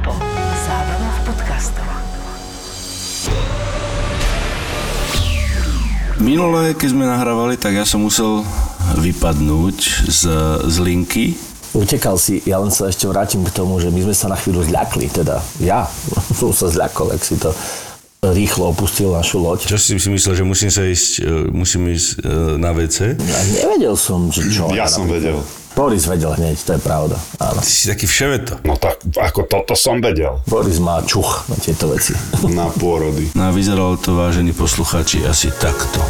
[0.00, 0.16] ZAPO.
[0.64, 1.88] Zábrná v podcastov.
[6.24, 8.40] Minulé, keď sme nahrávali, tak ja som musel
[8.96, 9.76] vypadnúť
[10.08, 10.22] z,
[10.72, 11.36] z linky.
[11.76, 14.64] Utekal si, ja len sa ešte vrátim k tomu, že my sme sa na chvíľu
[14.72, 15.84] zľakli, teda ja
[16.40, 17.52] som sa zľakol, ak si to
[18.24, 19.68] rýchlo opustil našu loď.
[19.68, 23.20] Čo si si myslel, že musím sa ísť, e, musím ísť e, na WC?
[23.20, 24.72] Ja nevedel som, že čo.
[24.72, 25.44] Ja som vedel.
[25.80, 27.16] Boris vedel hneď, to je pravda.
[27.40, 27.64] Áno.
[27.64, 28.60] Ty si taký vševeto.
[28.68, 30.36] No tak, ako toto som vedel.
[30.44, 32.12] Boris má čuch na tieto veci.
[32.52, 33.32] Na pôrody.
[33.32, 36.04] No a vyzeralo to, vážení poslucháči, asi takto.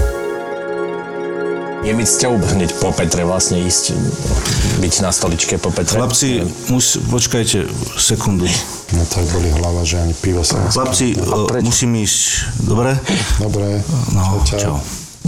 [1.86, 3.94] Je mi cťou hneď po Petre vlastne ísť,
[4.82, 6.02] byť na stoličke po Petre.
[6.02, 6.42] Chlapci,
[6.74, 8.50] mus, počkajte sekundu.
[8.90, 10.66] No tak boli hlava, že ani pivo sa.
[10.66, 12.18] Chlapci, e, musím ísť,
[12.66, 12.98] dobre?
[13.38, 13.86] Dobre.
[14.12, 14.58] No, Čau.
[14.58, 14.76] čau.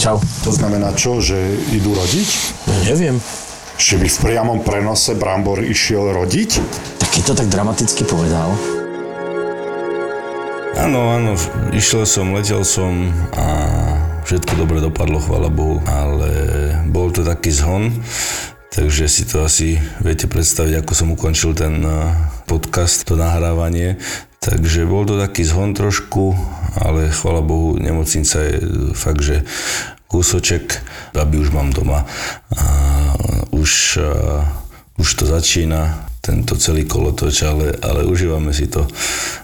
[0.03, 0.17] Čau.
[0.45, 1.37] To znamená čo, že
[1.71, 2.29] idú rodiť?
[2.67, 3.17] No, neviem.
[3.81, 6.51] Že by v priamom prenose Brambor išiel rodiť?
[7.01, 8.53] Tak keď to tak dramaticky povedal.
[10.83, 11.37] Áno, áno,
[11.77, 13.47] išiel som, letel som a
[14.25, 16.33] všetko dobre dopadlo, chvála Bohu, ale
[16.89, 17.93] bol to taký zhon,
[18.73, 22.17] takže si to asi viete predstaviť, ako som ukončil ten eh,
[22.49, 24.01] podcast, to nahrávanie.
[24.43, 26.35] Takže bol to taký zhon trošku,
[26.75, 28.55] ale chvála Bohu, nemocnica je
[28.97, 29.47] fakt, že
[30.13, 30.85] kúsoček,
[31.17, 32.05] aby už mám doma.
[32.53, 32.65] A
[33.57, 38.87] už, eh, už to začína, tento celý kolotoč, ale, ale užívame si to.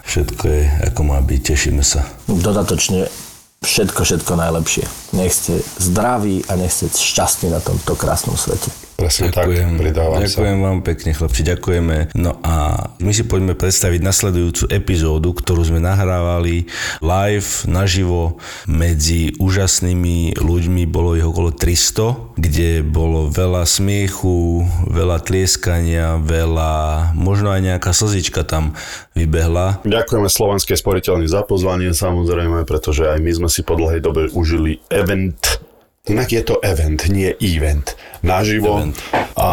[0.07, 2.07] Všetko je, ako má byť, tešíme sa.
[2.31, 3.11] Dodatočne
[3.59, 4.85] všetko, všetko najlepšie.
[5.19, 8.71] Nech ste zdraví a nech ste šťastní na tomto krásnom svete.
[8.99, 9.47] Presne tak,
[9.79, 10.65] pridávam ďakujem sa.
[10.67, 11.95] vám pekne, chlapci, ďakujeme.
[12.19, 12.55] No a
[12.99, 16.67] my si poďme predstaviť nasledujúcu epizódu, ktorú sme nahrávali
[16.99, 26.19] live, naživo, medzi úžasnými ľuďmi, bolo ich okolo 300, kde bolo veľa smiechu, veľa tlieskania,
[26.19, 26.73] veľa,
[27.15, 28.75] možno aj nejaká slzička tam
[29.15, 29.79] vybehla.
[29.87, 34.83] Ďakujeme Slovenskej sporiteľni za pozvanie samozrejme, pretože aj my sme si po dlhej dobe užili
[34.91, 35.68] event
[36.07, 37.95] Inak je to event, nie event.
[38.23, 38.79] Naživo.
[38.79, 38.95] Event.
[39.35, 39.49] A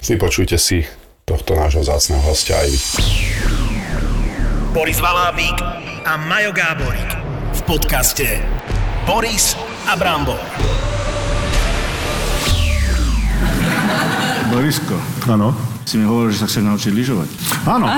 [0.00, 0.80] vypočujte si
[1.28, 2.80] tohto nášho zácného hostia aj vy.
[4.72, 5.58] Boris Valábík
[6.08, 7.10] a Majo Gáborík
[7.54, 8.26] v podcaste
[9.04, 9.54] Boris
[9.84, 10.40] a Brambor.
[14.48, 14.96] Borisko,
[15.28, 15.73] Áno.
[15.84, 17.28] Si mi hovoril, že sa chceš naučiť lyžovať.
[17.68, 17.86] Áno.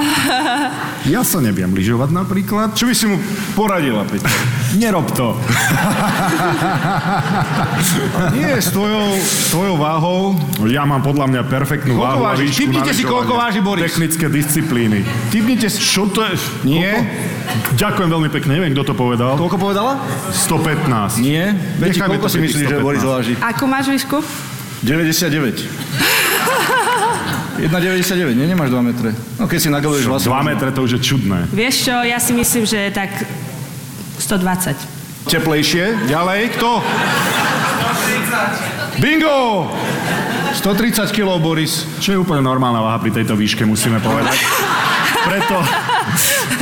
[1.06, 2.74] Ja sa neviem lyžovať napríklad.
[2.74, 3.14] Čo by si mu
[3.54, 4.26] poradila, Peťo?
[4.74, 5.38] Nerob to.
[8.34, 10.34] Nie, s tvojou, s tvojou váhou.
[10.66, 13.86] Ja mám podľa mňa perfektnú Koľko váhu výšku Typnite si, koľko váži Boris.
[13.86, 15.06] Technické disciplíny.
[15.30, 15.78] Typnite si...
[15.78, 16.34] Čo to je?
[16.66, 17.06] Nie?
[17.78, 19.38] Ďakujem veľmi pekne, neviem, kto to povedal.
[19.38, 20.02] Koľko povedala?
[20.34, 21.22] 115.
[21.22, 21.54] Nie?
[21.78, 22.82] Beti, koľko si myslíš, že 115.
[22.82, 23.38] Boris váži?
[23.38, 24.18] Akú máš výšku?
[24.82, 26.15] 99.
[27.58, 28.46] 1,99, nie?
[28.46, 29.10] Nemáš 2 metre.
[29.40, 30.28] No keď si nagaluješ vlastne.
[30.30, 31.48] 2 metre to už je čudné.
[31.50, 33.10] Vieš čo, ja si myslím, že tak
[34.20, 34.76] 120.
[35.26, 36.06] Teplejšie.
[36.06, 36.80] Ďalej, kto?
[38.96, 39.02] 130.
[39.02, 39.68] Bingo!
[40.56, 41.84] 130 kg, Boris.
[42.00, 44.38] Čo je úplne normálna váha pri tejto výške, musíme povedať.
[45.26, 45.58] Preto,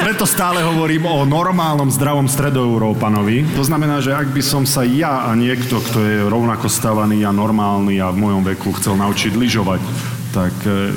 [0.00, 3.44] preto stále hovorím o normálnom zdravom stredoeurópanovi.
[3.52, 7.30] To znamená, že ak by som sa ja a niekto, kto je rovnako stavaný a
[7.30, 9.84] normálny a v mojom veku chcel naučiť lyžovať,
[10.34, 10.90] tak e,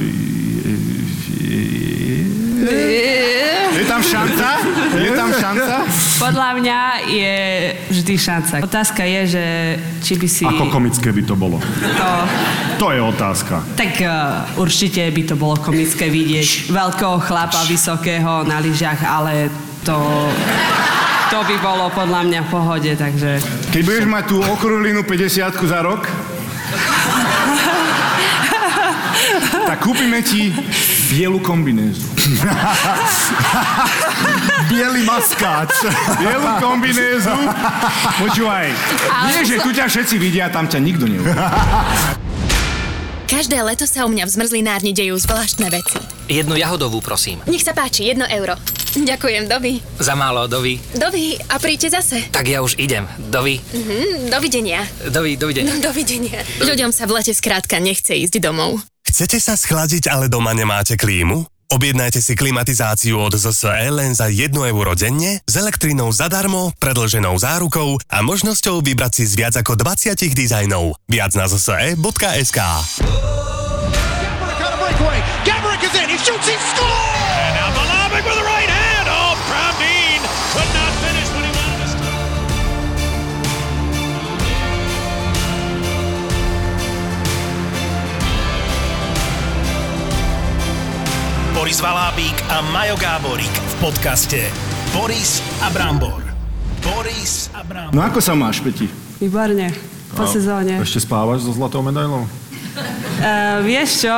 [3.77, 4.47] Je tam šanca?
[4.97, 5.75] Je tam šanca?
[6.17, 7.37] Podľa mňa je
[7.93, 8.55] vždy šanca.
[8.65, 9.45] Otázka je, že
[10.01, 11.61] či by si ako komické by to bolo.
[11.61, 12.09] to...
[12.81, 13.61] To je otázka.
[13.77, 14.09] Tak uh,
[14.57, 19.53] určite by to bolo komické vidieť veľkého chlapa vysokého na lyžiach, ale
[19.85, 19.97] to...
[21.27, 23.43] To by bolo podľa mňa v pohode, takže...
[23.75, 26.07] Keď budeš mať tú okrúhlinu 50 za rok,
[29.66, 30.51] tak kúpime ti
[31.13, 32.09] bielu kombinézu.
[34.71, 35.71] Bielý maskáč.
[36.19, 37.31] Bielu kombinézu.
[38.19, 38.67] Počúvaj,
[39.31, 41.31] nie, že tu ťa všetci vidia, tam ťa nikto neuvidí.
[43.27, 45.99] Každé leto sa u mňa v zmrzlinárni dejú zvláštne veci.
[46.31, 47.43] Jednu jahodovú, prosím.
[47.43, 48.55] Nech sa páči, jedno euro.
[48.97, 49.83] Ďakujem, dovi.
[49.99, 50.79] Za málo, dovi.
[50.95, 52.23] Dovi, a príďte zase.
[52.33, 53.03] Tak ja už idem.
[53.19, 53.59] Dovi.
[53.61, 54.87] Mhm, dovidenia.
[55.11, 55.69] Dovi, dovidenia.
[55.69, 56.39] No, dovidenia.
[56.63, 58.79] Ľuďom sa v lete skrátka nechce ísť domov.
[59.17, 61.41] Chcete sa schladiť, ale doma nemáte klímu?
[61.73, 67.97] Objednajte si klimatizáciu od ZSE len za 1 euro denne, s elektrinou zadarmo, predlženou zárukou
[68.13, 71.01] a možnosťou vybrať si z viac ako 20 dizajnov.
[71.09, 72.59] Viac na zse.sk
[75.41, 77.25] Gabrick is in, he shoots, he scores!
[77.41, 78.56] And now Valábík with the right
[91.57, 94.45] Boris Valábík a Majo Gáborík v podcaste
[94.93, 96.21] Boris a Brambor.
[96.85, 97.97] Boris a Brambor.
[97.97, 98.85] No ako sa máš, Peti?
[99.17, 99.73] Výborne.
[100.13, 100.77] Po sezóne.
[100.77, 102.29] Ešte spávaš so zlatou medailou?
[103.17, 104.13] Uh, vieš čo?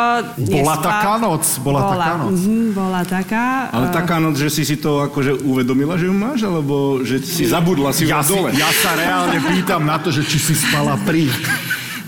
[0.51, 2.35] Bola nespá- taká noc, bola taká noc.
[2.35, 3.45] Mhm, bola taká.
[3.71, 7.23] Ale eh, taká noc, že si si to akože uvedomila, že ju máš, alebo že
[7.23, 8.51] si zabudla si ju Ja, si, dole?
[8.51, 11.31] ja sa reálne pýtam na to, že či si spala pri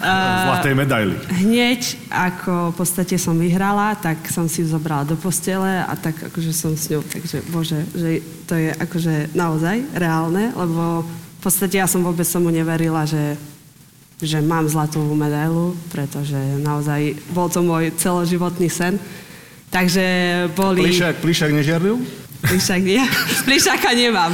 [0.50, 1.16] Zlatej medaili.
[1.30, 6.18] Hneď ako v podstate som vyhrala, tak som si ju zobrala do postele a tak
[6.32, 11.82] akože som s ňou, takže bože, že to je akože naozaj reálne, lebo v podstate
[11.82, 13.38] ja som vôbec tomu neverila, že
[14.22, 19.02] že mám zlatú medailu, pretože naozaj bol to môj celoživotný sen.
[19.74, 20.06] Takže
[20.54, 20.86] boli...
[20.86, 21.98] Plišák, plišák nežiarlil?
[22.42, 23.02] Plišák nie.
[23.46, 24.34] Plišáka nemám.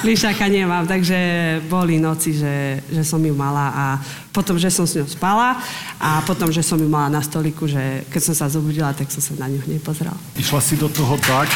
[0.00, 1.18] Plišáka nemám, takže
[1.66, 3.84] boli noci, že, že som ju mala a
[4.30, 5.58] potom, že som s ňou spala
[5.98, 9.20] a potom, že som ju mala na stoliku, že keď som sa zobudila, tak som
[9.20, 10.16] sa na ňu hneď pozrela.
[10.38, 11.50] Išla si do toho tak,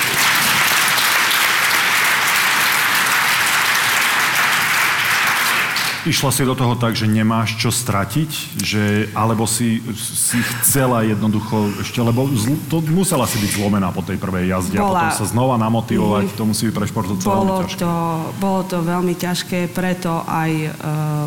[6.07, 11.83] Išla si do toho tak, že nemáš čo stratiť, že, alebo si, si chcela jednoducho
[11.83, 15.11] ešte, lebo zl, to musela si byť zlomená po tej prvej jazde a Bola.
[15.11, 17.81] potom sa znova namotivovať, to musí byť pre športovca veľmi ťažké.
[17.83, 17.95] to,
[18.39, 20.71] bolo to veľmi ťažké, preto aj uh,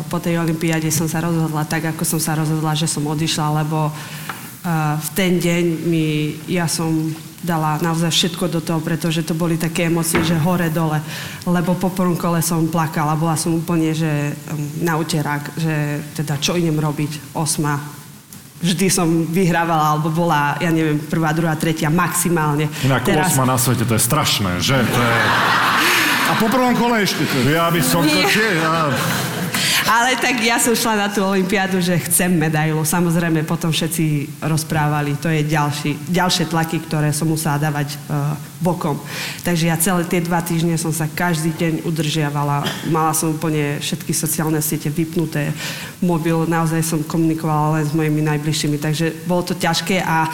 [0.08, 3.92] po tej olympiáde som sa rozhodla tak, ako som sa rozhodla, že som odišla, lebo
[3.92, 6.88] uh, v ten deň mi, ja som
[7.40, 11.00] dala naozaj všetko do toho, pretože to boli také emócie, že hore-dole.
[11.48, 14.36] Lebo po prvom kole som plakala, bola som úplne, že
[14.84, 17.80] na uterák, že teda čo idem robiť, osma.
[18.60, 22.68] Vždy som vyhrávala, alebo bola, ja neviem, prvá, druhá, tretia, maximálne.
[22.84, 23.32] Inak Teraz...
[23.32, 24.76] osma na svete, to je strašné, že?
[24.84, 25.16] To je...
[26.30, 27.24] A po prvom kole ešte.
[27.48, 28.12] Ja by som to...
[28.12, 28.28] Nie.
[28.28, 28.92] Že, ja...
[29.90, 32.84] Ale tak ja som šla na tú olympiádu, že chcem medailu.
[32.86, 35.18] Samozrejme, potom všetci rozprávali.
[35.18, 39.00] To je ďalší, ďalšie tlaky, ktoré som musela dávať uh, bokom.
[39.42, 42.62] Takže ja celé tie dva týždne som sa každý deň udržiavala.
[42.92, 45.50] Mala som úplne všetky sociálne siete vypnuté.
[45.98, 48.76] Mobil, naozaj som komunikovala len s mojimi najbližšími.
[48.78, 50.28] Takže bolo to ťažké a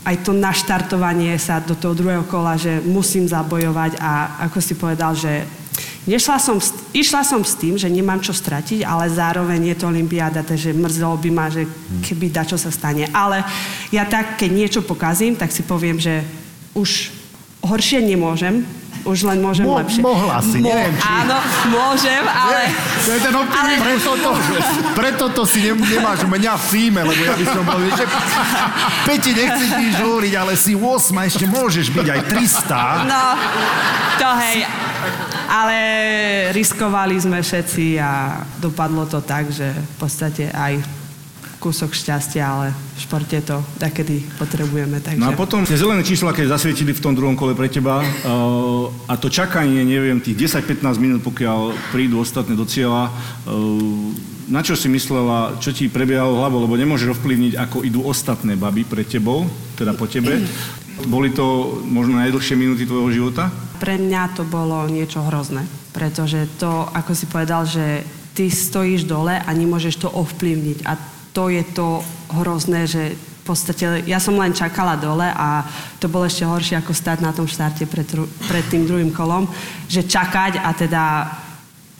[0.00, 5.12] aj to naštartovanie sa do toho druhého kola, že musím zabojovať a ako si povedal,
[5.12, 5.44] že
[6.00, 6.56] Nešla som,
[6.96, 11.20] išla som s tým, že nemám čo stratiť, ale zároveň je to olympiáda, takže mrzelo
[11.20, 11.68] by ma, že
[12.00, 13.04] keby da čo sa stane.
[13.12, 13.44] Ale
[13.92, 16.24] ja tak, keď niečo pokazím, tak si poviem, že
[16.72, 17.12] už
[17.60, 18.64] horšie nemôžem,
[19.04, 20.00] už len môžem Mo- lepšie.
[20.00, 21.36] mohla si, neviem, či- Áno,
[21.68, 22.68] môžem, ale...
[23.04, 23.80] To je ten optimizmus.
[23.80, 24.30] Preto to,
[24.92, 28.04] preto to si ne, nemáš mňa v týme, lebo ja by som bol, že
[29.04, 33.08] Peti, nechci ti žúriť, ale si 8, ešte môžeš byť aj 300.
[33.08, 33.24] No,
[34.16, 34.56] to hej.
[35.50, 35.76] Ale
[36.54, 40.78] riskovali sme všetci a dopadlo to tak, že v podstate aj
[41.60, 44.96] kúsok šťastia, ale v športe to takedy potrebujeme.
[45.02, 45.20] Takže...
[45.20, 48.88] No a potom tie zelené čísla, keď zasvietili v tom druhom kole pre teba uh,
[49.04, 53.12] a to čakanie, neviem, tých 10-15 minút, pokiaľ prídu ostatné do cieľa,
[53.44, 58.58] uh, na čo si myslela, čo ti prebiehalo hlavou, lebo nemôžeš ovplyvniť, ako idú ostatné
[58.58, 59.46] baby pred tebou,
[59.78, 60.42] teda po tebe.
[61.06, 63.48] Boli to možno najdlhšie minúty tvojho života?
[63.78, 65.64] Pre mňa to bolo niečo hrozné,
[65.94, 68.04] pretože to, ako si povedal, že
[68.34, 70.98] ty stojíš dole a nemôžeš to ovplyvniť a
[71.30, 72.02] to je to
[72.34, 75.64] hrozné, že v podstate ja som len čakala dole a
[76.02, 78.06] to bolo ešte horšie ako stať na tom štarte pred,
[78.50, 79.48] pred tým druhým kolom,
[79.86, 81.04] že čakať a teda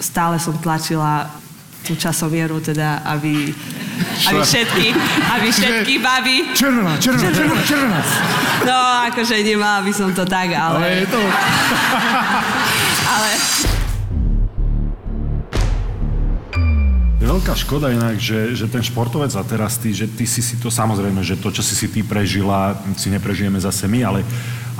[0.02, 1.40] stále som tlačila
[1.84, 3.50] tú časomieru, teda, aby,
[4.28, 4.86] aby všetky,
[5.38, 6.36] aby všetky baby...
[6.52, 8.00] Červená, červená, červená, červená.
[8.64, 8.76] No,
[9.08, 10.78] akože nemala by som to tak, ale...
[10.78, 11.20] Ale je to...
[13.08, 13.30] ale
[17.40, 20.68] veľká škoda inak, že, že ten športovec a teraz ty, že ty si si to,
[20.68, 24.20] samozrejme, že to, čo si si ty prežila, si neprežijeme zase my, ale,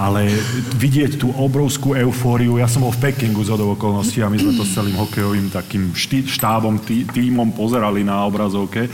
[0.01, 0.33] ale
[0.81, 4.65] vidieť tú obrovskú eufóriu, ja som bol v Pekingu z okolností a my sme to
[4.65, 8.89] s celým hokejovým takým ští, štábom, tí, tímom pozerali na obrazovke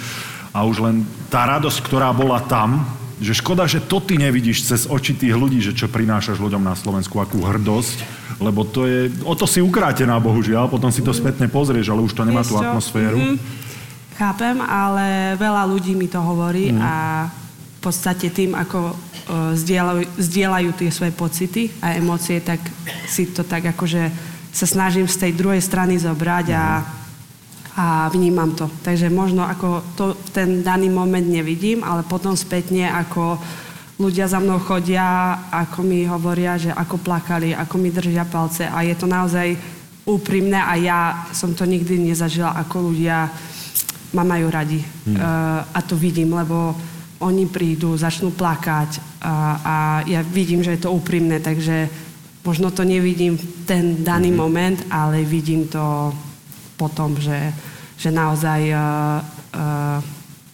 [0.50, 2.82] a už len tá radosť, ktorá bola tam,
[3.22, 6.74] že škoda, že to ty nevidíš cez oči tých ľudí, že čo prinášaš ľuďom na
[6.74, 8.02] Slovensku, akú hrdosť,
[8.42, 12.18] lebo to je, o to si ukrátená, bohužiaľ, potom si to spätne pozrieš, ale už
[12.18, 13.18] to nemá Vieš tú atmosféru.
[13.22, 13.38] Mhm.
[14.16, 16.80] Chápem, ale veľa ľudí mi to hovorí Mhm.
[16.82, 16.92] a
[17.86, 18.98] podstate tým, ako
[19.54, 22.62] zdieľajú, zdieľajú tie svoje pocity a emócie, tak
[23.06, 24.10] si to tak akože
[24.54, 26.80] sa snažím z tej druhej strany zobrať a,
[27.76, 28.70] a vnímam to.
[28.80, 33.36] Takže možno ako to v ten daný moment nevidím, ale potom spätne ako
[34.00, 38.80] ľudia za mnou chodia, ako mi hovoria, že ako plakali, ako mi držia palce a
[38.80, 39.56] je to naozaj
[40.06, 41.00] úprimné a ja
[41.34, 43.26] som to nikdy nezažila, ako ľudia
[44.14, 44.80] ma majú radi.
[44.80, 45.18] Hmm.
[45.18, 46.72] Uh, a to vidím, lebo
[47.20, 51.88] oni prídu, začnú plakať a, a ja vidím, že je to úprimné, takže
[52.44, 54.36] možno to nevidím ten daný Mhm.
[54.36, 56.12] moment, ale vidím to
[56.76, 57.52] potom, že,
[57.96, 58.78] že naozaj uh,
[59.56, 59.98] uh,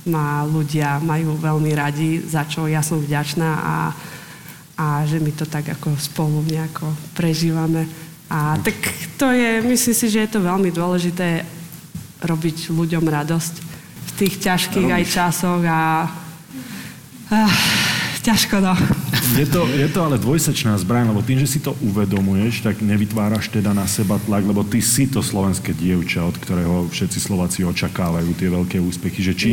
[0.07, 3.77] ma ľudia majú veľmi radi, za čo ja som vďačná a,
[4.79, 7.87] a že my to tak ako spolu nejako prežívame.
[8.31, 8.79] A tak
[9.19, 11.45] to je, myslím si, že je to veľmi dôležité
[12.23, 13.55] robiť ľuďom radosť
[14.03, 16.07] v tých ťažkých aj časoch a,
[17.33, 17.49] a
[18.23, 18.75] ťažko no.
[19.35, 23.49] Je to, je to ale dvojsečná zbraň, lebo tým, že si to uvedomuješ, tak nevytváraš
[23.49, 28.31] teda na seba tlak, lebo ty si to slovenské dievča, od ktorého všetci Slováci očakávajú
[28.37, 29.51] tie veľké úspechy, že či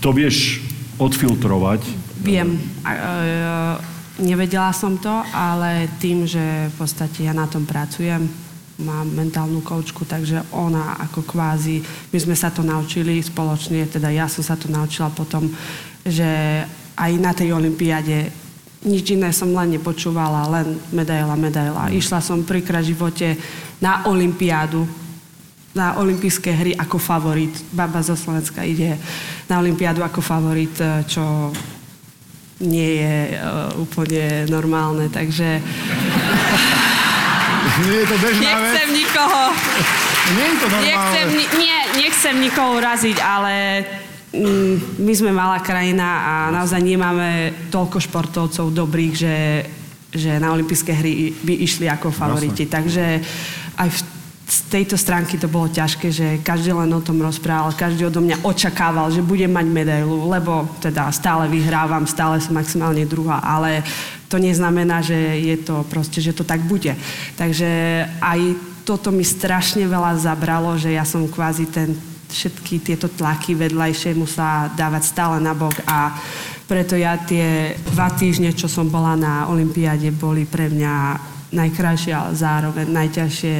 [0.00, 0.64] to vieš
[0.98, 1.84] odfiltrovať.
[2.24, 2.58] Viem.
[2.82, 3.78] A,
[4.18, 8.26] nevedela som to, ale tým, že v podstate ja na tom pracujem,
[8.78, 11.82] mám mentálnu koučku, takže ona ako kvázi,
[12.14, 15.50] my sme sa to naučili spoločne, teda ja som sa to naučila potom,
[16.06, 16.62] že
[16.98, 18.28] aj na tej olympiáde
[18.78, 21.90] nič iné som len nepočúvala, len medaila, medaila.
[21.90, 23.34] Išla som prvýkrát v živote
[23.82, 24.86] na olympiádu,
[25.74, 27.50] na olympijské hry ako favorit.
[27.74, 28.94] Baba zo Slovenska ide
[29.50, 31.50] na olympiádu ako favorit, e, čo
[32.58, 35.62] nie je uh, úplne normálne, takže
[37.86, 38.74] Nie je to bežná vec.
[38.74, 39.42] nechcem nikoho,
[40.34, 40.86] Nie je to normálne.
[40.90, 43.54] nechcem, ni- nie, nechcem nikoho uraziť, ale
[43.86, 44.07] mm,
[44.98, 49.36] my sme malá krajina a naozaj nemáme toľko športovcov dobrých, že,
[50.12, 52.68] že na olympijské hry by išli ako favoriti.
[52.68, 53.04] Takže
[53.80, 53.98] aj v
[54.48, 58.40] z tejto stránky to bolo ťažké, že každý len o tom rozprával, každý odo mňa
[58.40, 63.84] očakával, že budem mať medailu, lebo teda stále vyhrávam, stále som maximálne druhá, ale
[64.32, 66.96] to neznamená, že je to proste, že to tak bude.
[67.36, 67.68] Takže
[68.24, 68.40] aj
[68.88, 71.92] toto mi strašne veľa zabralo, že ja som kvázi ten
[72.28, 76.12] všetky tieto tlaky vedľajšie musela dávať stále nabok a
[76.68, 80.94] preto ja tie dva týždne, čo som bola na Olympiáde, boli pre mňa
[81.48, 83.56] najkrajšie, ale zároveň najťažšie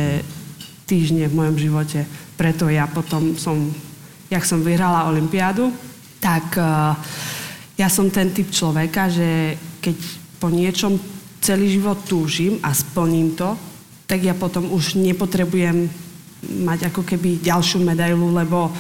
[0.85, 2.05] týždne v mojom živote.
[2.37, 3.73] Preto ja potom som,
[4.29, 5.73] jak som vyhrala Olympiádu,
[6.21, 6.93] tak uh,
[7.81, 9.97] ja som ten typ človeka, že keď
[10.37, 11.01] po niečom
[11.41, 13.57] celý život túžim a splním to,
[14.05, 15.89] tak ja potom už nepotrebujem
[16.43, 18.71] mať ako keby ďalšiu medailu, lebo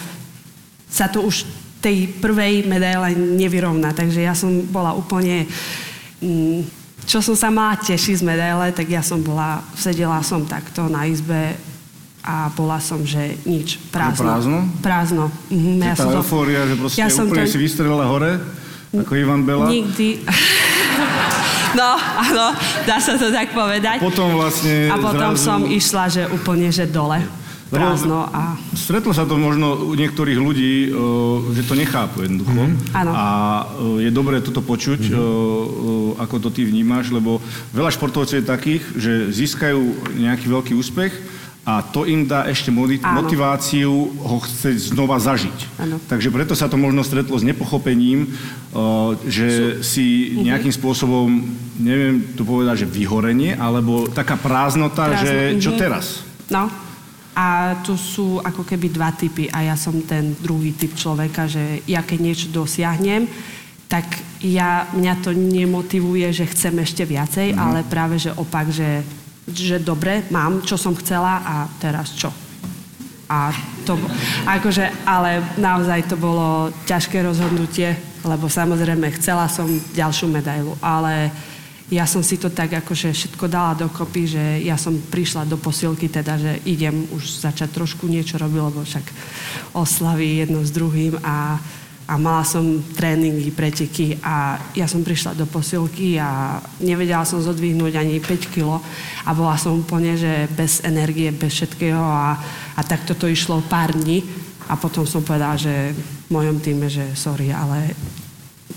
[0.86, 1.42] sa to už
[1.78, 3.94] tej prvej medaile nevyrovná.
[3.94, 5.46] Takže ja som bola úplne...
[6.18, 6.66] Mm,
[7.08, 11.08] čo som sa mala tešiť z medaile, tak ja som bola, sedela som takto na
[11.08, 11.56] izbe
[12.20, 14.28] a bola som, že nič, prázdno.
[14.28, 14.58] prázdno?
[14.84, 15.24] Prázdno.
[15.48, 18.36] Mhm, Ja tá som to- eufória, že proste ja úplne to- si vystrelila hore,
[18.92, 19.72] ako Ivan Bela.
[19.72, 20.20] Nikdy.
[21.80, 22.46] no, áno,
[22.84, 24.04] dá sa to tak povedať.
[24.04, 25.44] Potom vlastne a potom zrazu...
[25.48, 27.24] som išla, že úplne, že dole.
[27.68, 28.56] Prázdno a...
[28.72, 30.90] Stretlo sa to možno u niektorých ľudí, e,
[31.52, 32.72] že to nechápu jednoducho.
[32.96, 33.10] Áno.
[33.12, 33.25] A
[34.00, 35.12] e, je dobré toto počuť, e,
[36.16, 37.44] ako to ty vnímaš, lebo
[37.76, 41.12] veľa športovcov je takých, že získajú nejaký veľký úspech
[41.68, 43.20] a to im dá ešte moti- Áno.
[43.20, 45.76] motiváciu ho chcieť znova zažiť.
[45.76, 46.00] Áno.
[46.08, 48.32] Takže preto sa to možno stretlo s nepochopením,
[49.28, 50.48] že si Mhm.
[50.48, 51.28] nejakým spôsobom,
[51.76, 55.78] neviem tu povedať, že vyhorenie, alebo taká prázdnota, Prázdno, že čo mhm.
[55.78, 56.25] teraz?
[56.48, 56.88] No.
[57.38, 61.87] A tu sú ako keby dva typy a ja som ten druhý typ človeka, že
[61.87, 63.30] ja keď niečo dosiahnem,
[63.87, 64.04] tak
[64.42, 67.59] ja, mňa to nemotivuje, že chcem ešte viacej, Mhm.
[67.62, 69.07] ale práve že opak, že,
[69.47, 72.35] že dobre, mám, čo som chcela a teraz čo?
[73.30, 73.52] A
[73.87, 73.95] to,
[74.45, 77.92] akože, ale naozaj to bolo ťažké rozhodnutie,
[78.25, 81.30] lebo samozrejme chcela som ďalšiu medailu, ale
[81.88, 86.12] ja som si to tak akože všetko dala dokopy, že ja som prišla do posilky,
[86.12, 89.07] teda, že idem už začať trošku niečo robiť, lebo však
[89.73, 91.57] oslavy jedno s druhým a,
[92.04, 97.97] a mala som tréningy, preteky a ja som prišla do posilky a nevedela som zodvihnúť
[97.97, 98.85] ani 5 kilo
[99.25, 102.37] a bola som úplne, že bez energie, bez všetkého a,
[102.76, 104.28] a takto to išlo pár dní
[104.68, 107.97] a potom som povedala, že v mojom týme, že sorry, ale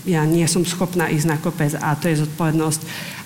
[0.02, 2.80] ja nie som schopná ísť na kopec a to je zodpovednosť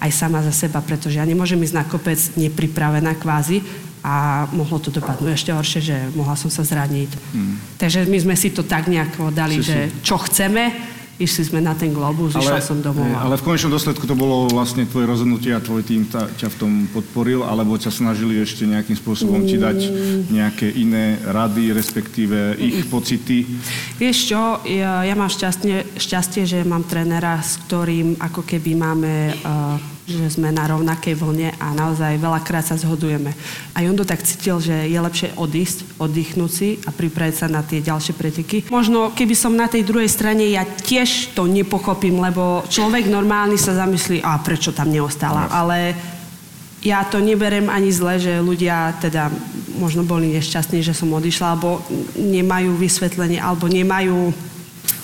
[0.04, 3.64] aj sama za seba, pretože ja nemôžem ísť na kopec nepripravená kvázi
[4.06, 7.10] a mohlo to dopadnúť ešte horšie, že mohla som sa zraniť.
[7.34, 7.58] Hmm.
[7.80, 9.72] Takže my sme si to tak nejako dali, Si, si.
[9.72, 10.70] že čo chceme,
[11.16, 13.08] išli sme na ten globus, išla som domov.
[13.08, 16.56] ale v konečnom dôsledku to bolo vlastne tvoje rozhodnutie a tvoj tým ta, ťa v
[16.60, 19.78] tom podporil, alebo ťa snažili ešte nejakým spôsobom ti dať
[20.28, 23.48] nejaké iné rady, respektíve ich pocity.
[23.96, 29.12] Vieš čo, ja, ja mám šťastie, šťastie, že mám trénera, s ktorým ako keby máme
[29.40, 33.34] uh, že sme na rovnakej vlne a naozaj veľakrát sa zhodujeme.
[33.74, 37.66] A on to tak cítil, že je lepšie odísť, oddychnúť si a pripraviť sa na
[37.66, 38.70] tie ďalšie preteky.
[38.70, 43.74] Možno keby som na tej druhej strane, ja tiež to nepochopím, lebo človek normálny sa
[43.74, 45.50] zamyslí, a prečo tam neostala.
[45.50, 45.98] Ale
[46.86, 49.26] ja to neberem ani zle, že ľudia teda
[49.82, 51.82] možno boli nešťastní, že som odišla, alebo
[52.14, 54.30] nemajú vysvetlenie, alebo nemajú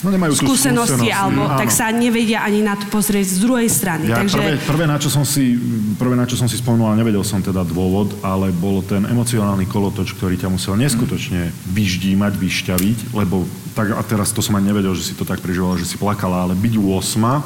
[0.02, 1.58] No nemajú skúsenosti, skúsenosť, alebo áno.
[1.62, 4.10] tak sa nevedia ani na to pozrieť z druhej strany.
[4.10, 5.54] Ja Takže prvé, prvé, na čo som si,
[5.94, 9.70] prvé, na čo som si spomenul, a nevedel som teda dôvod, ale bol ten emocionálny
[9.70, 13.46] kolotoč, ktorý ťa musel neskutočne vyždímať, vyšťaviť, lebo
[13.78, 16.50] tak, a teraz to som ani nevedel, že si to tak prežívala, že si plakala,
[16.50, 17.38] ale byť u osma,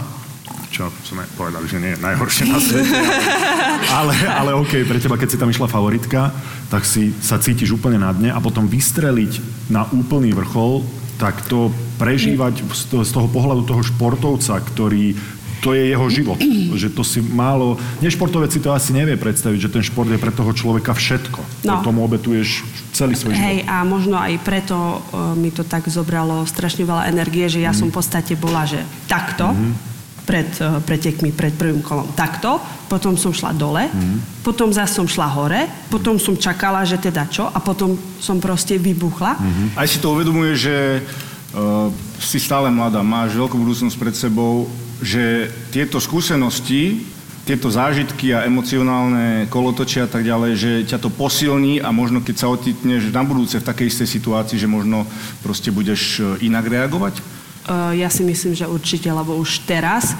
[0.72, 2.96] čo sme povedali, že nie je najhoršie na svete.
[3.86, 6.34] Ale, ale OK, pre teba, keď si tam išla favoritka,
[6.72, 9.38] tak si sa cítiš úplne na dne a potom vystreliť
[9.70, 10.82] na úplný vrchol,
[11.16, 15.16] tak to prežívať z toho, pohľadu toho športovca, ktorý
[15.64, 16.38] to je jeho život.
[16.76, 17.80] Že to si málo...
[18.04, 21.64] Nešportovec si to asi nevie predstaviť, že ten šport je pre toho človeka všetko.
[21.64, 21.80] No.
[21.80, 22.61] Tomu obetuješ
[22.92, 23.73] celý svoj Hej, život.
[23.73, 27.78] a možno aj preto uh, mi to tak zobralo strašne veľa energie, že ja Mhm.
[27.82, 29.56] som v podstate bola, že takto,
[30.26, 32.59] pred uh, pretekmi, pred prvým kolom takto,
[32.90, 34.42] potom som šla dole, Mhm.
[34.42, 38.75] potom zase som šla hore, potom som čakala, že teda čo, a potom som proste
[38.75, 39.38] vybuchla.
[39.78, 41.00] Aj si to uvedomuje, že
[41.54, 44.66] uh, si stále mladá, máš veľkú budúcnosť pred sebou,
[44.99, 47.06] že tieto skúsenosti,
[47.47, 52.35] tieto zážitky a emocionálne kolotočia a tak ďalej, že ťa to posilní a možno keď
[52.42, 55.06] sa otitneš na budúce v takej istej situácii, že možno
[55.47, 57.23] proste budeš eh, inak reagovať?
[57.66, 60.14] Uh, ja si myslím, že určite, lebo už teraz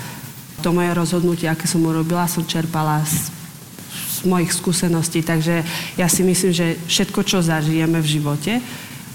[0.59, 3.31] to moje rozhodnutie, aké som urobila, som čerpala z,
[4.19, 5.23] z mojich skúseností.
[5.23, 5.63] Takže
[5.95, 8.53] ja si myslím, že všetko, čo zažijeme v živote,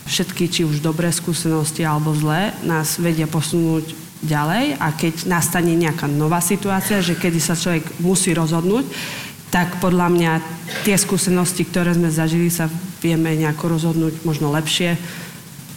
[0.07, 6.05] všetky či už dobré skúsenosti alebo zlé, nás vedia posunúť ďalej a keď nastane nejaká
[6.05, 8.85] nová situácia, že kedy sa človek musí rozhodnúť,
[9.51, 10.33] tak podľa mňa
[10.87, 12.71] tie skúsenosti, ktoré sme zažili, sa
[13.03, 14.95] vieme nejako rozhodnúť možno lepšie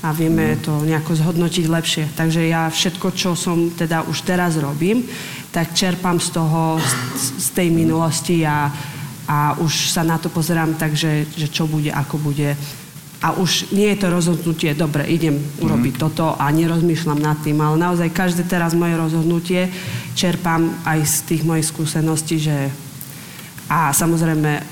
[0.04, 2.04] a vieme to nejako zhodnotiť lepšie.
[2.12, 5.00] Takže ja všetko, čo som teda už teraz robím,
[5.48, 6.76] tak čerpám z toho,
[7.16, 8.68] z, z tej minulosti a,
[9.24, 12.52] a už sa na to pozerám tak, že, že čo bude, ako bude.
[13.24, 17.80] A už nie je to rozhodnutie, dobre, idem urobiť toto a nerozmýšľam nad tým, ale
[17.80, 19.72] naozaj každé teraz moje rozhodnutie
[20.12, 22.68] čerpám aj z tých mojich skúseností, že
[23.72, 24.62] a samozrejme e,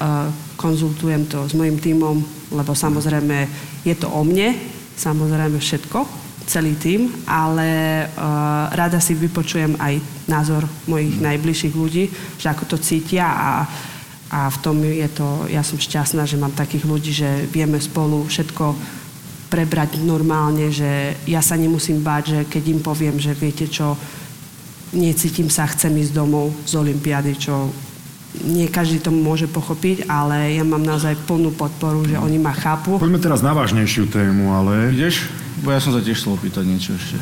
[0.60, 2.20] konzultujem to s mojim tímom,
[2.52, 3.48] lebo samozrejme
[3.88, 4.52] je to o mne,
[4.96, 5.98] samozrejme všetko,
[6.46, 12.76] celý tým, ale uh, rada si vypočujem aj názor mojich najbližších ľudí, že ako to
[12.82, 13.50] cítia a,
[14.32, 18.26] a v tom je to, ja som šťastná, že mám takých ľudí, že vieme spolu
[18.26, 18.74] všetko
[19.52, 23.94] prebrať normálne, že ja sa nemusím báť, že keď im poviem, že viete čo,
[24.96, 27.68] necítim sa, chcem ísť domov z Olympiády, čo
[28.40, 32.96] nie každý to môže pochopiť, ale ja mám naozaj plnú podporu, že oni ma chápu.
[32.96, 34.96] Poďme teraz na vážnejšiu tému, ale...
[34.96, 35.41] Ideš?
[35.60, 37.20] Bo ja som sa tiež chcel opýtať niečo ešte.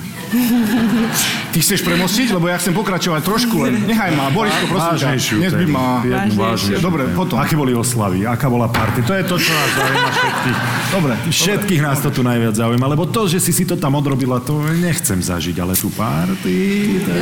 [1.50, 2.30] Ty chceš premostiť?
[2.30, 3.82] Lebo ja chcem pokračovať trošku len.
[3.90, 5.08] Nechaj ma, Borisko, prosím ťa.
[5.50, 5.74] Nezby tému.
[5.74, 5.86] ma.
[6.30, 6.78] Vážnejšiu.
[6.78, 7.18] Dobre, tému.
[7.18, 7.36] potom.
[7.42, 8.22] Aké boli oslavy?
[8.24, 9.02] Aká bola party?
[9.02, 10.58] To je to, čo nás zaujíma všetkých.
[10.94, 11.12] Dobre.
[11.26, 14.62] Všetkých nás to tu najviac zaujíma, lebo to, že si si to tam odrobila, to
[14.78, 16.56] nechcem zažiť, ale tú party...
[17.02, 17.12] To...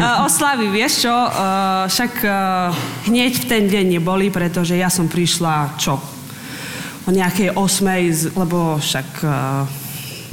[0.00, 2.72] Uh, oslavy, vieš čo, uh, však uh,
[3.06, 6.19] hneď v ten deň neboli, pretože ja som prišla čo?
[7.10, 9.66] O nejakej osmej, lebo však uh,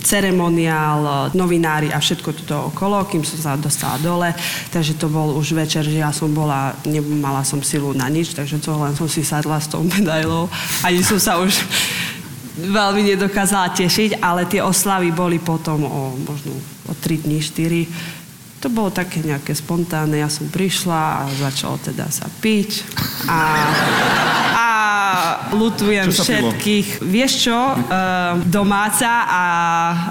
[0.05, 4.29] ceremoniál, uh, novinári a všetko toto okolo, kým som sa dostala dole.
[4.69, 8.61] Takže to bol už večer, že ja som bola, nemala som silu na nič, takže
[8.61, 10.53] to len som si sadla s tou medailou.
[10.85, 11.57] Ani som sa už
[12.61, 16.53] veľmi nedokázala tešiť, ale tie oslavy boli potom o možno
[16.85, 18.61] o 3 dní, 4.
[18.61, 22.85] To bolo také nejaké spontánne, ja som prišla a začalo teda sa piť
[23.25, 23.65] a
[25.53, 26.51] lutujem Čo sa pilo?
[26.51, 26.87] všetkých.
[27.03, 29.43] Vieš čo, uh, domáca a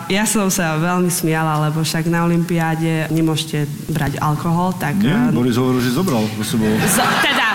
[0.08, 5.00] ja som sa veľmi smiala, lebo však na Olympiáde nemôžete brať alkohol, tak...
[5.00, 5.12] Nie?
[5.12, 6.68] eh, Boris hovoril, že zobral so sebou.
[6.68, 7.48] z, teda,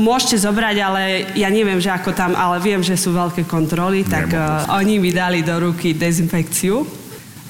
[0.00, 1.02] môžete zobrať, ale
[1.36, 5.12] ja neviem, že ako tam, ale viem, že sú veľké kontroly, tak uh, oni mi
[5.12, 6.82] dali do ruky dezinfekciu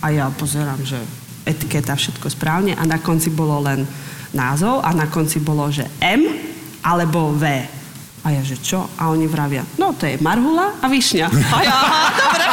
[0.02, 0.98] a ja pozerám, že
[1.46, 3.86] etiketa všetko správne a na konci bolo len
[4.34, 6.26] názov a na konci bolo, že M
[6.84, 7.44] alebo V.
[8.20, 8.86] A ja, že čo?
[8.94, 11.26] A oni vravia, no to je marhula a višňa.
[11.26, 12.44] A ja, aha, dobre.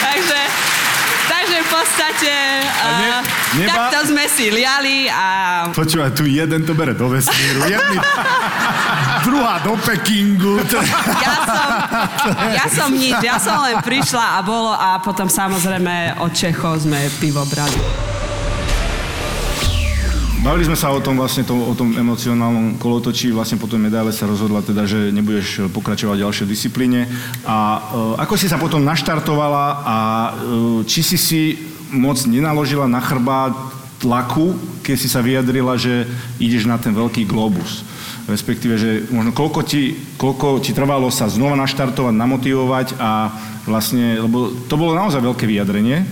[0.00, 0.40] takže,
[1.26, 2.32] takže v podstate
[2.96, 3.20] ne- uh,
[3.54, 5.22] neba- takto sme si liali a
[5.70, 7.96] Počúvaj, tu jeden to bere do vesmíru, jedný...
[9.24, 10.58] Druhá do Pekingu.
[11.16, 11.64] Ja som,
[12.52, 17.08] ja som nič, ja som len prišla a bolo a potom samozrejme od Čechov sme
[17.16, 17.76] pivo brali.
[20.44, 24.28] Bavili sme sa o tom vlastne, to, o tom emocionálnom kolotočí, vlastne potom medaile sa
[24.28, 27.08] rozhodla teda, že nebudeš pokračovať v ďalšej disciplíne.
[27.48, 27.80] A e,
[28.20, 30.32] ako si sa potom naštartovala a e,
[30.84, 31.42] či si si
[31.88, 33.56] moc nenaložila na chrbát
[34.04, 34.52] tlaku,
[34.84, 36.04] keď si sa vyjadrila, že
[36.36, 37.80] ideš na ten veľký globus?
[38.28, 43.32] Respektíve, že možno koľko ti, koľko ti trvalo sa znova naštartovať, namotivovať a
[43.64, 46.04] vlastne, lebo to bolo naozaj veľké vyjadrenie,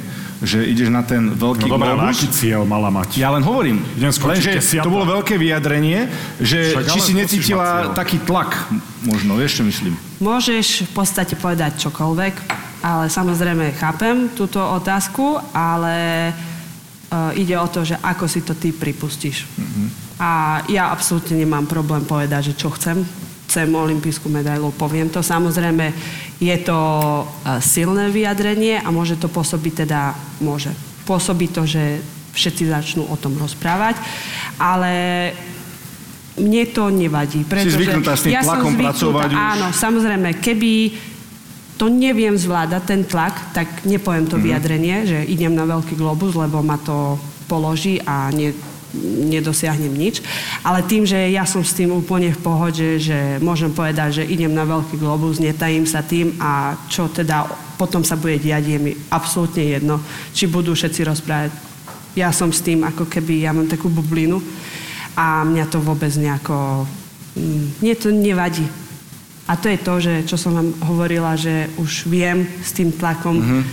[0.42, 2.18] že ideš na ten veľký No globus.
[2.18, 3.14] aký cieľ mala mať?
[3.14, 3.78] Ja len hovorím.
[3.94, 6.10] Lenže to bolo veľké vyjadrenie,
[6.42, 8.68] že Však či si necítila taký tlak,
[9.06, 9.94] možno, vieš čo myslím.
[10.18, 12.34] Môžeš v podstate povedať čokoľvek,
[12.82, 18.74] ale samozrejme chápem túto otázku, ale uh, ide o to, že ako si to ty
[18.74, 19.46] pripustíš.
[20.18, 23.06] A ja absolútne nemám problém povedať, že čo chcem.
[23.52, 25.20] Chcem olimpijskú medailu, poviem to.
[25.20, 25.92] Samozrejme,
[26.40, 30.72] je to uh, silné vyjadrenie a môže to pôsobiť teda, môže.
[31.04, 32.00] Pôsobí to, že
[32.32, 34.00] všetci začnú o tom rozprávať,
[34.56, 34.92] ale
[36.40, 37.44] mne to nevadí.
[37.44, 39.36] Pretože zvyknutá s tým ja som tlakom zvyknutá, pracovať už?
[39.36, 40.72] Áno, samozrejme, keby
[41.76, 46.64] to neviem zvládať, ten tlak, tak nepoviem to vyjadrenie, že idem na veľký globus, lebo
[46.64, 47.20] ma to
[47.52, 48.56] položí a ne,
[49.00, 50.20] nedosiahnem nič.
[50.60, 54.52] Ale tým, že ja som s tým úplne v pohode, že môžem povedať, že idem
[54.52, 57.48] na veľký globus, netajím sa tým a čo teda
[57.80, 59.98] potom sa bude diať, je mi absolútne jedno,
[60.30, 61.50] či budú všetci rozprávať.
[62.14, 64.38] Ja som s tým, ako keby, ja mám takú bublinu
[65.16, 66.84] a mňa to vôbec nejako...
[67.34, 68.68] mm, Mne to nevadí.
[69.48, 73.64] A to je to, že, čo som vám hovorila, že už viem s tým tlakom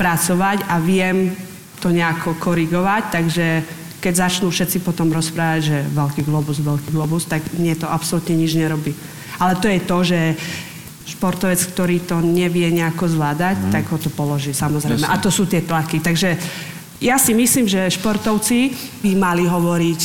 [0.00, 1.36] pracovať a viem
[1.84, 3.46] to nejako korigovať, takže
[4.00, 8.56] keď začnú všetci potom rozprávať, že veľký globus, veľký globus, tak mne to absolútne nič
[8.56, 8.96] nerobí.
[9.36, 10.20] Ale to je to, že
[11.04, 15.04] športovec, ktorý to nevie nejako zvládať, tak ho to položí, samozrejme.
[15.04, 15.12] Jasne.
[15.12, 15.98] A to sú tie tlaky.
[16.00, 16.38] Takže
[17.00, 20.00] ja si myslím, že športovci by mali hovoriť,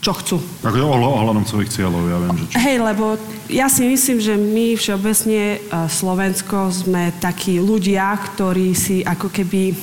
[0.00, 0.36] čo chcú.
[0.64, 2.56] Tak ohľa- ohľadom svojich cieľov, ja viem, že čo.
[2.56, 3.06] Hej, lebo
[3.52, 5.58] ja si myslím, že my všeobecne e,
[5.92, 9.76] Slovensko sme takí ľudia, ktorí si ako keby...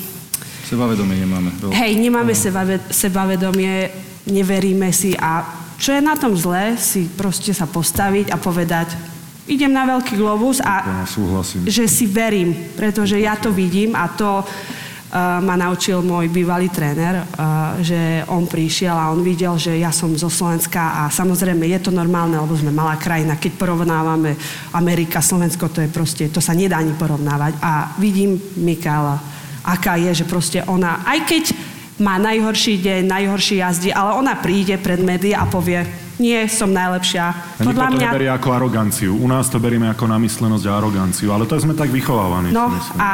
[0.68, 1.50] Sebavedomie nemáme.
[1.72, 3.88] Hej, nemáme sebave, sebavedomie,
[4.28, 5.48] neveríme si a
[5.80, 8.92] čo je na tom zlé, si proste sa postaviť a povedať,
[9.48, 11.64] idem na veľký globus a súhlasím.
[11.64, 17.24] že si verím, pretože ja to vidím a to uh, ma naučil môj bývalý tréner,
[17.24, 21.80] uh, že on prišiel a on videl, že ja som zo Slovenska a samozrejme je
[21.80, 23.40] to normálne, lebo sme malá krajina.
[23.40, 24.36] Keď porovnávame
[24.76, 27.56] Amerika, Slovensko, to je proste, to sa nedá ani porovnávať.
[27.64, 31.44] A vidím Mikála, aká je, že proste ona, aj keď
[32.00, 35.84] má najhorší deň, najhorší jazdy, ale ona príde pred médiá a povie,
[36.18, 37.30] nie, som najlepšia.
[37.30, 39.14] A nikto to neberie ako aroganciu.
[39.14, 42.50] U nás to berieme ako namyslenosť a aroganciu, ale to sme tak vychovávaní.
[42.50, 43.12] No a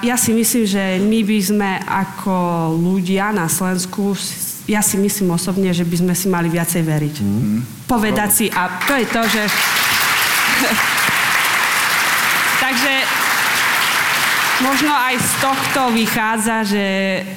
[0.00, 2.36] ja si myslím, že my by sme ako
[2.80, 4.16] ľudia na Slovensku,
[4.64, 7.16] ja si myslím osobne, že by sme si mali viacej veriť.
[7.20, 7.84] Mhm.
[7.84, 9.42] Povedať si, a to je to, že...
[12.64, 12.92] Takže
[14.62, 16.84] možno aj z tohto vychádza, že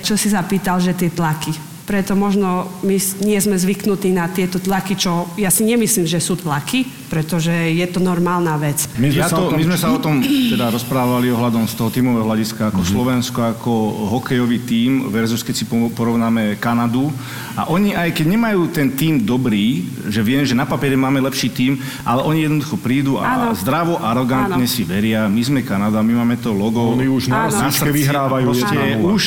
[0.02, 1.71] čo si zapýtal, že tie tlaky.
[1.92, 6.40] Preto možno my nie sme zvyknutí na tieto tlaky, čo ja si nemyslím, že sú
[6.40, 8.88] tlaky, pretože je to normálna vec.
[8.96, 9.58] My sme, Ja sa to, o tom...
[9.60, 13.72] my sme sa o tom teda rozprávali ohľadom z toho tímového hľadiska ako Slovensko, ako
[14.08, 17.12] hokejový tím versus keď si po- porovnáme Kanadu.
[17.60, 21.52] A oni aj keď nemajú ten tím dobrý, že viem, že na papiere máme lepší
[21.52, 21.76] tím,
[22.08, 23.52] ale oni jednoducho prídu a Áno.
[23.52, 24.72] zdravo, arogantne Áno.
[24.72, 25.28] si veria.
[25.28, 26.96] My sme Kanada, my máme to logo.
[26.96, 27.52] Oni už na
[27.84, 29.12] vyhrávajú Proste 1:0.
[29.12, 29.26] už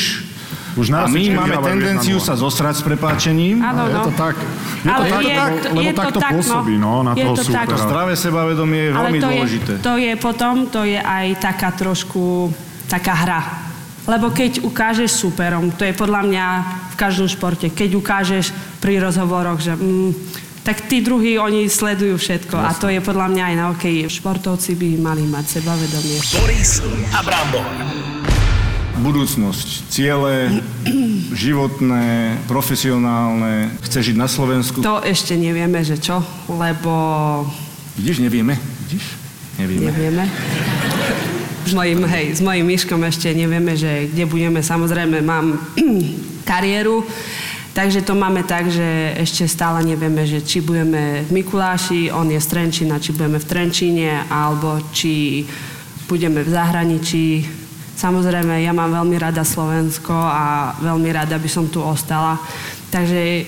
[0.74, 2.26] Už na a my máme tendenciu 1:0.
[2.26, 3.62] sa zosrať s prepáčením.
[3.62, 4.02] Áno, Je no.
[4.10, 4.34] to tak.
[4.82, 6.36] Je to Ale tak, je lebo, to- lebo je to tak to tak, no.
[6.42, 7.46] pôsobí, no, na Je toho to tak.
[7.46, 7.70] supera.
[7.70, 9.72] To zdravé sebavedomie je Ale veľmi to dôležité.
[9.72, 12.50] Je, to je potom, to je aj taká trošku,
[12.90, 13.40] taká hra.
[14.04, 16.46] Lebo keď ukážeš superom, to je podľa mňa
[16.92, 20.12] v každom športe, keď ukážeš pri rozhovoroch, že mm,
[20.60, 22.56] tak tí druhí, oni sledujú všetko.
[22.56, 24.08] A to je podľa mňa aj na hokeji.
[24.08, 26.18] Športovci by mali mať sebavedomie.
[26.36, 26.80] Boris
[27.12, 27.64] a Brambor.
[29.00, 30.62] Budúcnosť, ciele
[31.34, 33.74] životné, profesionálne.
[33.82, 34.82] Chce žiť na Slovensku?
[34.82, 36.92] To ešte nevieme, že čo, lebo
[37.94, 38.58] Vidíš, nevieme.
[38.86, 39.04] Vidíš?
[39.58, 39.90] Nevieme.
[39.94, 40.24] nevieme.
[41.64, 44.60] S mojim, hej, s mojim myškom ešte nevieme, že kde budeme.
[44.60, 45.62] Samozrejme, mám
[46.50, 47.06] kariéru,
[47.70, 52.40] takže to máme tak, že ešte stále nevieme, že či budeme v Mikuláši, on je
[52.42, 55.46] z Trenčína, či budeme v Trenčíne, alebo či
[56.10, 57.26] budeme v zahraničí.
[57.94, 62.36] Samozrejme, ja mám veľmi rada Slovensko a veľmi rada by som tu ostala.
[62.90, 63.46] Takže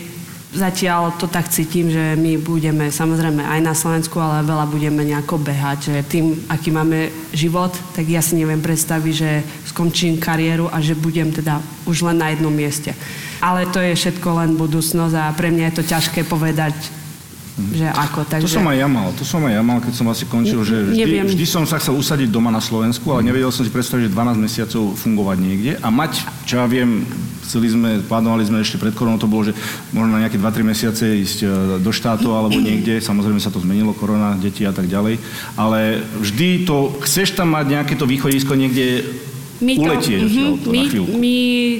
[0.57, 5.43] zatiaľ to tak cítim, že my budeme samozrejme aj na Slovensku, ale veľa budeme nejako
[5.43, 9.31] behať, že tým, aký máme život, tak ja si neviem predstaviť, že
[9.69, 12.97] skončím kariéru a že budem teda už len na jednom mieste.
[13.45, 16.73] Ale to je všetko len budúcnosť a pre mňa je to ťažké povedať,
[17.57, 18.29] že ako.
[18.29, 18.45] Takže...
[18.45, 20.93] To som aj ja mal, to som aj ja mal, keď som asi končil, že
[20.93, 21.25] Neviem.
[21.25, 24.11] vždy, vždy som sa chcel usadiť doma na Slovensku, ale nevedel som si predstaviť, že
[24.13, 27.09] 12 mesiacov fungovať niekde a mať, čo ja viem,
[27.49, 29.57] chceli sme, plánovali sme ešte pred koronou, to bolo, že
[29.97, 31.49] možno na nejaké 2-3 mesiace ísť e,
[31.81, 35.17] do štátov alebo niekde, samozrejme sa to zmenilo, korona, deti a tak ďalej,
[35.57, 39.01] ale vždy to, chceš tam mať nejaké to východisko niekde
[39.59, 40.83] My, to, uletieť mhm, odtiaľto my,
[41.17, 41.37] my,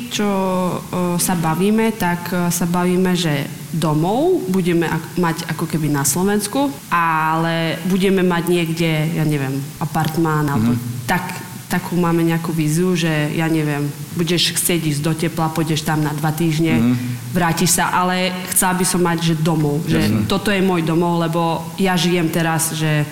[0.09, 0.79] čo o,
[1.17, 6.73] sa bavíme, tak o, sa bavíme, že domov budeme ak, mať ako keby na Slovensku,
[6.89, 11.05] ale budeme mať niekde, ja neviem, apartmán, alebo Mhm.
[11.05, 11.25] tak,
[11.67, 13.85] takú máme nejakú víziu, že ja neviem,
[14.15, 16.95] budeš chcieť ísť do tepla, pôjdeš tam na dva týždne, Mhm.
[17.35, 20.25] vrátiš sa, ale chcela by som mať, že domov, že Jasné.
[20.25, 23.05] toto je môj domov, lebo ja žijem teraz, že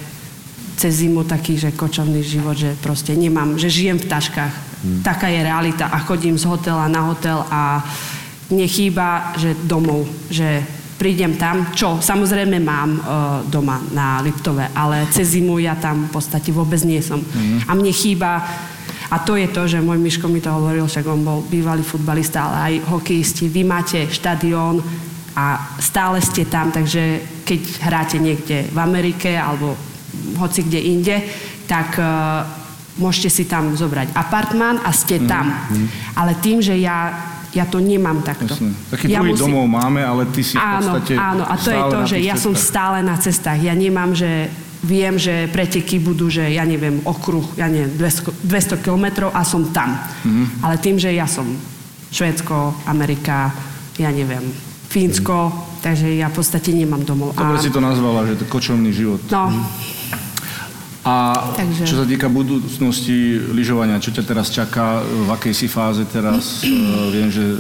[0.77, 4.55] cez zimu taký, že kočovný život, že proste nemám, že žijem v taškách.
[5.01, 7.81] Taká je realita a chodím z hotela na hotel a
[8.53, 10.61] nechýba, že domov, že
[11.01, 13.01] prídem tam, čo samozrejme mám e,
[13.49, 17.19] doma na Liptove, ale cez zimu ja tam v podstate vôbec nie som.
[17.67, 18.45] A mne chýba
[19.11, 22.51] a to je to, že môj Miško mi to hovoril, však on bol bývalý futbalista,
[22.51, 23.47] ale aj hokejisti.
[23.53, 24.81] Vy máte štadión
[25.37, 29.77] a stále ste tam, takže keď hráte niekde v Amerike alebo
[30.37, 31.17] hoci kde inde,
[31.65, 32.45] tak uh,
[32.99, 35.51] môžete si tam zobrať apartmán a ste tam.
[36.15, 37.11] Ale tým, že ja,
[37.51, 38.55] ja to nemám takto.
[38.55, 38.71] Jasné.
[38.91, 41.83] Taký ja druhý domov máme, ale ty si v áno, podstate áno, a to je
[41.91, 43.59] to, že ja som stále na cestách.
[43.59, 44.51] Ja nemám, že
[44.85, 49.65] viem, že preteky budú, že ja neviem, okruh, ja neviem, 200, 200 kilometrov a som
[49.73, 49.97] tam.
[50.23, 50.63] Mhm.
[50.63, 51.49] Ale tým, že ja som
[52.15, 53.51] Švédsko, Amerika,
[53.99, 54.45] ja neviem,
[54.87, 55.51] Fínsko,
[55.83, 57.35] takže ja v podstate nemám domov.
[57.35, 59.19] Dobre si to nazvala, že to kočovný život.
[59.27, 59.51] No,
[61.05, 66.01] A Takže- čo sa týka budúcnosti lyžovania, čo ťa teraz čaká, v akej si fáze
[66.09, 66.65] teraz?
[66.65, 66.73] E,
[67.15, 67.57] Viem, že e,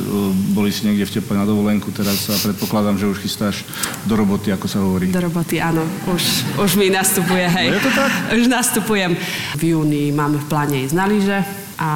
[0.56, 3.68] boli si niekde v teple na dovolenku teraz a predpokladám, že už chystáš
[4.08, 5.12] do roboty, ako sa hovorí.
[5.12, 5.84] do roboty, áno.
[6.08, 6.24] Už,
[6.56, 7.68] už mi nastupuje, hej.
[7.68, 8.10] No je to tak?
[8.40, 9.12] Už nastupujem.
[9.60, 11.44] V júni máme v pláne ísť na lyže
[11.76, 11.92] a,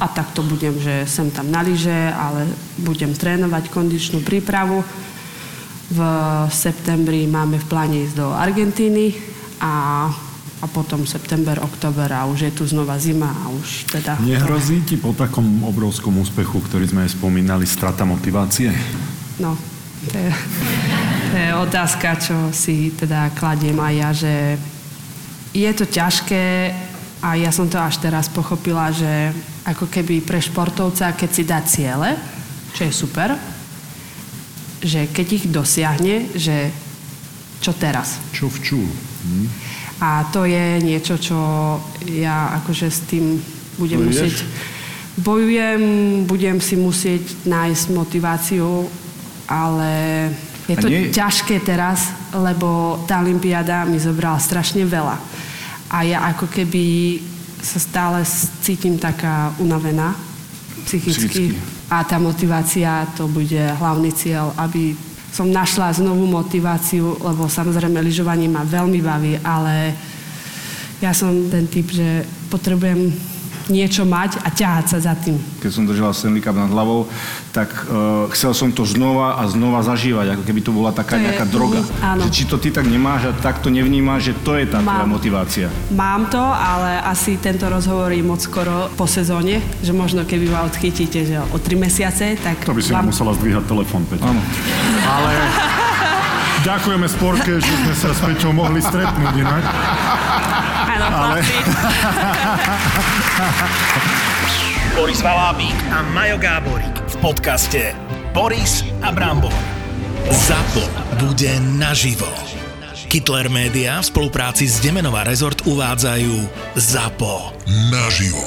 [0.00, 2.48] a takto budem, že sem tam na lyže, ale
[2.80, 4.80] budem trénovať kondičnú prípravu.
[5.92, 6.00] V
[6.48, 9.12] septembri máme v pláne ísť do Argentíny
[9.60, 10.08] a,
[10.56, 14.16] a potom september, október a už je tu znova zima a už teda...
[14.24, 18.72] Nehrozí ti po takom obrovskom úspechu, ktorý sme aj spomínali, strata motivácie?
[19.36, 19.52] No,
[20.08, 20.30] to je,
[21.32, 24.34] to je otázka, čo si teda kladiem aj ja, že
[25.52, 26.72] je to ťažké
[27.20, 29.32] a ja som to až teraz pochopila, že
[29.68, 32.16] ako keby pre športovca, keď si dá ciele,
[32.72, 33.36] čo je super,
[34.80, 36.72] že keď ich dosiahne, že
[37.60, 38.20] čo teraz?
[38.36, 38.84] Čo včú?
[39.26, 39.48] Hm?
[40.00, 41.38] A to je niečo, čo
[42.12, 43.40] ja akože s tým
[43.80, 44.12] budem Bojuješ?
[44.12, 44.36] musieť...
[45.16, 45.82] Bojujem,
[46.28, 48.84] budem si musieť nájsť motiváciu,
[49.48, 50.28] ale
[50.68, 55.16] je to nie- ťažké teraz, lebo tá Olympiáda mi zobrala strašne veľa.
[55.88, 57.16] A ja ako keby
[57.64, 58.28] sa stále
[58.60, 60.12] cítim taká unavená
[60.84, 61.16] psychicky.
[61.16, 61.44] Psychicky.
[61.88, 64.92] A tá motivácia, to bude hlavný cieľ, aby
[65.32, 69.92] som našla znovu motiváciu, lebo samozrejme lyžovanie ma veľmi baví, ale
[71.02, 73.12] ja som ten typ, že potrebujem
[73.68, 75.36] niečo mať a ťahať sa za tým.
[75.58, 77.10] Keď som držal Stanley Cup nad hlavou,
[77.50, 81.18] tak uh, chcel som to znova a znova zažívať, ako keby to bola taká To
[81.18, 81.80] je- nejaká droga.
[81.80, 82.22] mhm, áno.
[82.22, 85.02] Že či to ty tak nemáš a tak to nevnímaš, že to je tá tvoja
[85.02, 85.12] Mám.
[85.12, 85.66] motivácia.
[85.90, 90.62] Mám to, ale asi tento rozhovor je moc skoro po sezóne, že možno keby ma
[90.62, 94.24] odchytíte že o 3 mesiace, tak To by si vám musela zdvíhať telefón, Peťo.
[94.24, 94.42] Áno.
[95.02, 95.30] Ale
[96.66, 99.62] ďakujeme Sporke, že sme sa s Peťou mohli stretnúť inak.
[100.98, 101.46] Áno, Ale-.
[104.98, 107.94] Boris Valábík a Majo Gáborík v podcaste
[108.34, 109.54] Boris a Brambor.
[110.26, 110.82] ZAPO
[111.22, 112.26] bude naživo.
[113.06, 116.34] Hitler Media v spolupráci s Demenová rezort uvádzajú
[116.74, 117.54] ZAPO.
[117.94, 118.42] Naživo.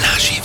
[0.00, 0.39] Naživo.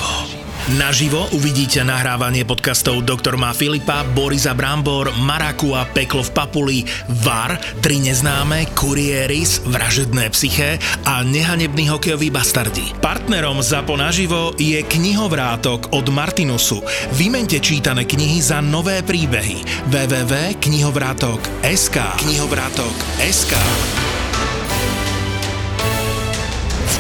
[0.66, 6.82] Naživo uvidíte nahrávanie podcastov Doktor má Filipa, Borisa Brambor, Maraku a Peklo v Papuli,
[7.22, 12.98] VAR, Tri neznáme, Kurieris, Vražedné psyché a Nehanebný hokejový bastardi.
[12.98, 16.82] Partnerom ZAPO naživo je knihovrátok od Martinusu.
[17.14, 19.86] Vymente čítané knihy za nové príbehy.
[19.86, 23.54] www.knihovrátok.sk Knihovrátok.sk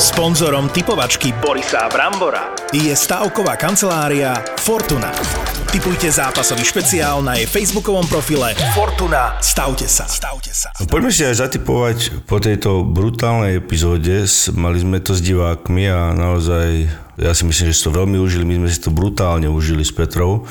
[0.00, 5.12] Sponzorom typovačky Borisa Brambora je stavková kancelária Fortuna.
[5.68, 9.36] Typujte zápasový špeciál na jej facebookovom profile Fortuna.
[9.44, 10.08] Stavte sa.
[10.08, 10.72] Stavte sa.
[10.80, 14.24] No, Poďme si aj zatipovať po tejto brutálnej epizóde.
[14.56, 16.88] Mali sme to s divákmi a naozaj,
[17.20, 18.48] ja si myslím, že si to veľmi užili.
[18.48, 20.48] My sme si to brutálne užili s Petrou.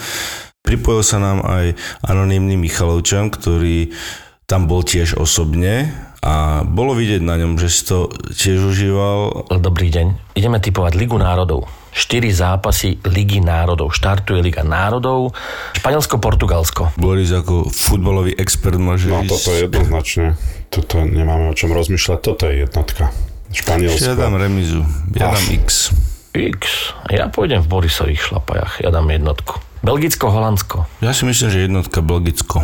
[0.62, 1.74] Pripojil sa nám aj
[2.06, 3.98] anonymný Michalovčan, ktorý
[4.46, 7.98] tam bol tiež osobne a bolo vidieť na ňom, že si to
[8.30, 9.48] tiež užíval.
[9.56, 10.36] Dobrý deň.
[10.36, 11.66] Ideme typovať Ligu národov.
[11.90, 13.90] 4 zápasy Ligy národov.
[13.90, 15.34] Štartuje Liga národov.
[15.74, 16.94] Španielsko-Portugalsko.
[16.96, 20.26] Boris ako futbalový expert môže No ísť- toto je jednoznačne.
[20.70, 22.20] Toto nemáme o čom rozmýšľať.
[22.22, 23.10] Toto je jednotka.
[23.50, 24.06] Španielsko.
[24.06, 24.86] Ja dám remizu.
[25.16, 25.90] Ja dám X.
[26.32, 26.94] X.
[27.10, 28.78] Ja pôjdem v Borisových šlapajach.
[28.80, 29.58] Ja dám jednotku.
[29.82, 30.86] Belgicko-Holandsko.
[31.02, 32.62] Ja si myslím, že jednotka Belgicko.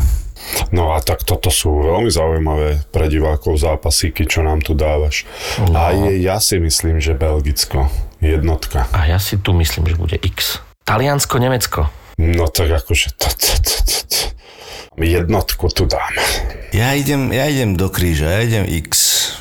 [0.72, 5.26] No a tak toto sú veľmi zaujímavé pre divákov zápasíky, čo nám tu dávaš.
[5.60, 5.76] No.
[5.76, 7.90] A je, ja si myslím, že Belgicko.
[8.24, 8.90] Jednotka.
[8.96, 10.64] A ja si tu myslím, že bude X.
[10.88, 11.90] Taliansko-Nemecko.
[12.18, 14.20] No tak akože to, to, to, to, to.
[14.96, 16.16] Jednotku tu dám.
[16.72, 18.90] Ja idem, ja idem do kríža, ja idem X.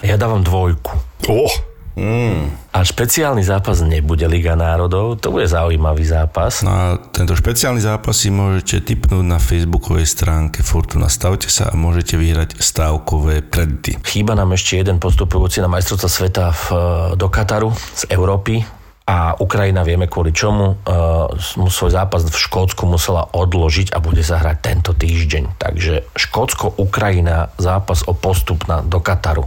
[0.02, 0.90] Ja dávam dvojku.
[1.30, 1.52] Oh,
[1.94, 2.50] Mm.
[2.74, 6.66] A špeciálny zápas nebude Liga národov, to bude zaujímavý zápas.
[6.66, 11.06] No a tento špeciálny zápas si môžete tipnúť na facebookovej stránke Fortuna.
[11.06, 14.02] Stavte sa a môžete vyhrať stávkové kredity.
[14.02, 16.64] Chýba nám ešte jeden postupujúci na majstrovstva sveta v,
[17.14, 18.66] do Kataru z Európy
[19.04, 20.80] a Ukrajina vieme kvôli čomu.
[20.82, 21.28] Uh,
[21.68, 25.60] svoj zápas v Škótsku musela odložiť a bude sa hrať tento týždeň.
[25.60, 29.44] Takže Škótsko-Ukrajina zápas o postup na, do Kataru.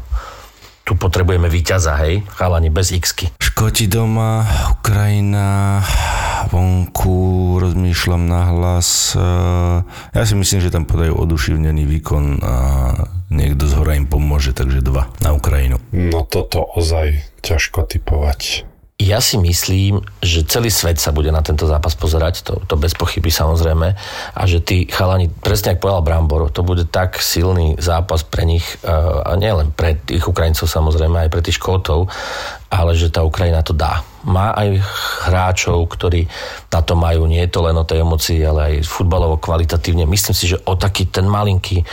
[0.88, 2.24] Tu potrebujeme víťaza, hej?
[2.32, 3.12] Chalani bez x
[3.44, 4.48] Škoti doma,
[4.80, 5.84] Ukrajina,
[6.48, 9.12] vonku, rozmýšľam nahlas.
[9.12, 9.84] eh,
[10.16, 12.56] Ja si myslím, že tam podajú oduševnený výkon a
[13.28, 15.76] niekto z hora im pomôže, takže dva na Ukrajinu.
[15.92, 18.64] no toto ozaj ťažko typovať.
[18.98, 22.98] Ja si myslím, že celý svet sa bude na tento zápas pozerať, to, to bez
[22.98, 23.94] pochyby samozrejme,
[24.34, 28.66] a že tí chalani, presne ako povedal Brambor, to bude tak silný zápas pre nich,
[28.82, 28.90] eh,
[29.22, 32.10] a nielen pre tých Ukrajincov samozrejme, aj pre tých Škótov,
[32.74, 34.02] ale že tá Ukrajina to dá.
[34.26, 34.82] Má aj
[35.30, 36.26] hráčov, ktorí
[36.74, 40.10] na to majú, nie je to len o tej emocii, ale aj futbalovo kvalitatívne.
[40.10, 41.86] Myslím si, že o taký ten malinký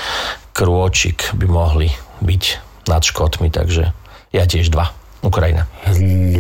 [0.56, 1.92] krôčik by mohli
[2.24, 2.42] byť
[2.88, 3.92] nad Škótmi, takže
[4.32, 5.03] ja tiež dva.
[5.24, 5.64] Ukrajina.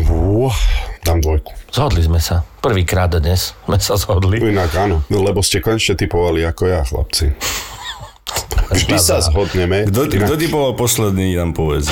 [0.04, 0.52] No,
[1.00, 1.56] dám dvojku.
[1.72, 2.44] Zhodli sme sa.
[2.60, 4.44] Prvýkrát dnes sme sa zhodli.
[4.44, 7.32] Inak áno, no, lebo ste konečne typovali ako ja, chlapci.
[8.76, 9.88] Vždy sa zhodneme.
[9.88, 11.88] Kto, Inak- kto ty bol posledný, nám povedz.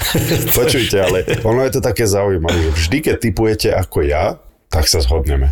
[0.58, 2.70] Počujte, ale ono je to také zaujímavé.
[2.70, 4.38] Vždy, keď typujete ako ja,
[4.70, 5.50] tak sa zhodneme.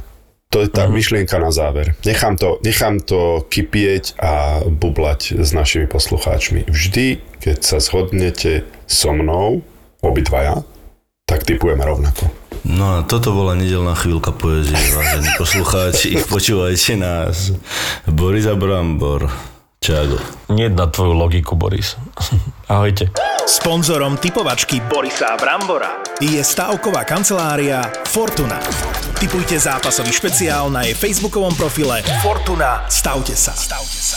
[0.54, 1.98] To je tá myšlienka na záver.
[2.06, 6.70] Nechám to, nechám to kypieť a bublať s našimi poslucháčmi.
[6.70, 9.66] Vždy, keď sa zhodnete so mnou,
[9.98, 10.62] obidvaja,
[11.24, 12.30] tak typujeme rovnako.
[12.64, 16.16] No a toto bola nedelná chvíľka poezie, vážení poslucháči.
[16.24, 17.52] Počúvajte nás.
[18.08, 19.28] Boris Brambor.
[19.84, 20.16] Čago.
[20.48, 22.00] Nie na tvoju logiku, Boris.
[22.72, 23.12] Ahojte.
[23.44, 28.56] Sponzorom typovačky Borisa Brambora je stavková kancelária Fortuna.
[29.20, 32.88] Typujte zápasový špeciál na jej facebookovom profile Fortuna.
[32.88, 33.52] Stavte sa.
[33.52, 34.16] Stavte sa.